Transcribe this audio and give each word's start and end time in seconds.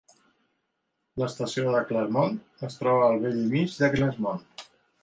L'estació 1.23 1.75
de 1.75 1.83
Claremont 1.91 2.41
es 2.71 2.81
troba 2.81 3.07
al 3.11 3.23
bell 3.27 3.41
mig 3.55 3.79
de 3.85 3.93
Claremont. 3.99 4.49